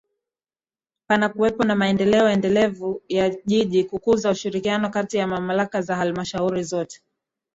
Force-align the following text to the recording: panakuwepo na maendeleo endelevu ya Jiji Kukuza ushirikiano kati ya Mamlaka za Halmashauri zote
panakuwepo 1.07 1.61
na 1.65 1.75
maendeleo 1.81 2.25
endelevu 2.35 3.01
ya 3.17 3.29
Jiji 3.29 3.81
Kukuza 3.83 4.29
ushirikiano 4.31 4.89
kati 4.89 5.17
ya 5.17 5.27
Mamlaka 5.27 5.81
za 5.81 5.95
Halmashauri 5.95 6.63
zote 6.63 7.01